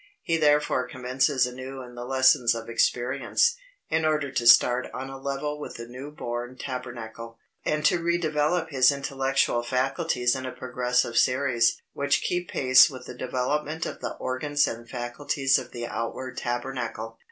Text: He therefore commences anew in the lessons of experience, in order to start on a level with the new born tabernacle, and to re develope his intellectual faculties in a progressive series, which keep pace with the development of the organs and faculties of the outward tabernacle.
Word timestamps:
He 0.23 0.35
therefore 0.35 0.87
commences 0.87 1.45
anew 1.45 1.83
in 1.83 1.93
the 1.93 2.05
lessons 2.05 2.55
of 2.55 2.67
experience, 2.69 3.55
in 3.87 4.03
order 4.03 4.31
to 4.31 4.47
start 4.47 4.87
on 4.95 5.11
a 5.11 5.19
level 5.19 5.59
with 5.59 5.75
the 5.75 5.85
new 5.87 6.09
born 6.09 6.57
tabernacle, 6.57 7.37
and 7.63 7.85
to 7.85 8.01
re 8.01 8.17
develope 8.19 8.71
his 8.71 8.91
intellectual 8.91 9.61
faculties 9.61 10.35
in 10.35 10.47
a 10.47 10.51
progressive 10.51 11.17
series, 11.17 11.79
which 11.93 12.23
keep 12.23 12.49
pace 12.49 12.89
with 12.89 13.05
the 13.05 13.13
development 13.13 13.85
of 13.85 13.99
the 13.99 14.13
organs 14.15 14.67
and 14.67 14.89
faculties 14.89 15.59
of 15.59 15.69
the 15.71 15.85
outward 15.85 16.35
tabernacle. 16.35 17.19